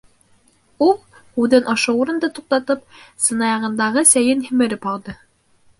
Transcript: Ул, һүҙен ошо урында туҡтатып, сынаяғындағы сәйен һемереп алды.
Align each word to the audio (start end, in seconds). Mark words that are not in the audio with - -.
Ул, 0.85 0.95
һүҙен 1.35 1.69
ошо 1.75 1.95
урында 1.99 2.31
туҡтатып, 2.39 2.83
сынаяғындағы 3.27 4.09
сәйен 4.17 4.45
һемереп 4.51 4.95
алды. 4.97 5.19